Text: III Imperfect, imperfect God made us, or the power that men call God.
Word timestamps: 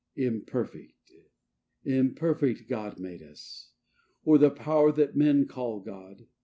III 0.17 0.25
Imperfect, 0.25 1.11
imperfect 1.83 2.67
God 2.67 2.97
made 2.99 3.21
us, 3.21 3.69
or 4.25 4.39
the 4.39 4.49
power 4.49 4.91
that 4.91 5.15
men 5.15 5.45
call 5.45 5.79
God. 5.79 6.25